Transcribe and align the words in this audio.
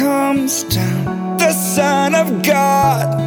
comes 0.00 0.64
down, 0.64 1.36
the 1.36 1.52
Son 1.52 2.14
of 2.14 2.42
God 2.42 3.18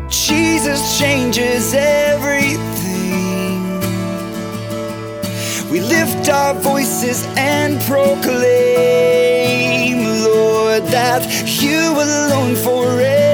Jesus 0.09 0.97
changes 0.97 1.73
everything. 1.75 2.61
We 5.69 5.81
lift 5.81 6.29
our 6.29 6.55
voices 6.55 7.25
and 7.37 7.79
proclaim, 7.81 8.33
Lord, 10.23 10.83
that 10.85 11.21
you 11.61 11.79
alone 11.91 12.55
forever 12.55 13.32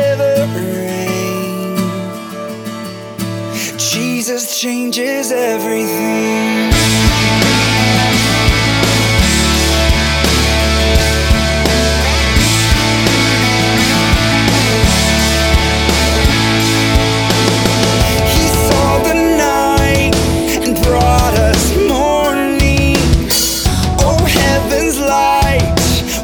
heaven's 24.28 25.00
light, 25.00 25.76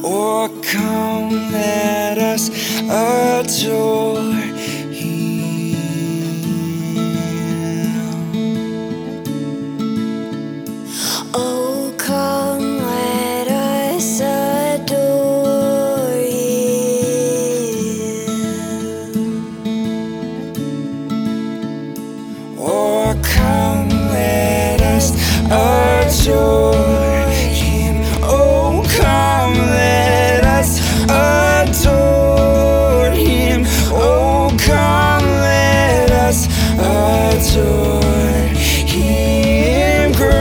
or 0.03 0.49
come, 0.63 1.29
let 1.51 2.17
us 2.17 2.49
adore 2.89 4.12
come, 23.23 23.89
let 23.89 24.81
us 24.81 25.11
adore 25.45 26.75
Him. 27.31 28.01
Oh, 28.21 28.83
come, 28.97 29.55
let 29.55 30.43
us 30.45 30.79
adore 31.09 33.09
Him. 33.11 33.63
Oh, 33.91 34.55
come, 34.59 35.25
let 35.25 36.11
us 36.11 36.47
adore 36.77 38.01
Him. 38.85 40.13
Christ 40.13 40.37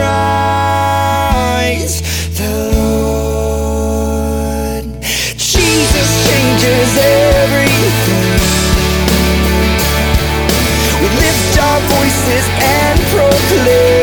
the 2.37 2.51
Lord. 2.75 4.85
Jesus 5.37 6.27
changes 6.27 6.99
everything. 6.99 7.82
Lift 11.33 11.59
our 11.59 11.81
voices 11.97 12.45
and 12.61 13.01
proclaim, 13.09 14.02